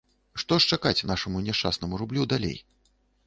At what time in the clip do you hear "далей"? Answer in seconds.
2.35-2.57